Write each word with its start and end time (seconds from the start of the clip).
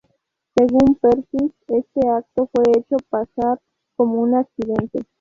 Según 0.57 0.95
Perkins 0.95 1.53
este 1.67 2.09
acto 2.09 2.49
fue 2.51 2.63
hecho 2.75 2.97
pasar 3.11 3.59
como 3.95 4.19
un 4.19 4.33
accidente. 4.33 5.05